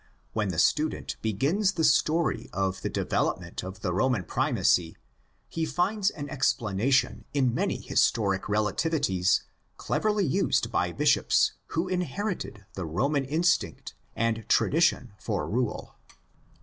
When 0.33 0.49
the 0.49 0.57
student 0.57 1.17
begins 1.21 1.73
the 1.73 1.83
story 1.83 2.49
of 2.53 2.81
the 2.81 2.89
development 2.89 3.63
of 3.63 3.81
the 3.81 3.93
Roman 3.93 4.23
primacy 4.23 4.97
he 5.47 5.63
finds 5.63 6.09
an 6.09 6.27
explanation 6.27 7.25
in 7.35 7.53
many 7.53 7.79
historic 7.79 8.45
relativities 8.47 9.41
cleverly 9.77 10.25
used 10.25 10.71
by 10.71 10.91
bishops 10.91 11.51
who 11.67 11.87
inherited 11.87 12.65
the 12.73 12.87
Roman 12.87 13.25
instinct 13.25 13.93
and 14.15 14.49
tradition 14.49 15.13
for 15.19 15.47
rule. 15.47 15.93